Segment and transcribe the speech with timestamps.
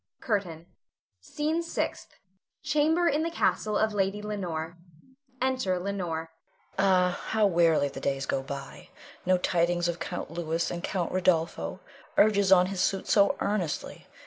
[0.19, 0.65] CURTAIN.
[1.19, 2.15] SCENE SIXTH.
[2.63, 4.75] [Chamber in the castle of Lady Leonore.
[5.39, 6.31] Enter Leonore.] Leonore.
[6.79, 8.89] Ah, how wearily the days go by.
[9.27, 11.81] No tidings of Count Louis, and Count Rodolpho
[12.17, 14.07] urges on his suit so earnestly.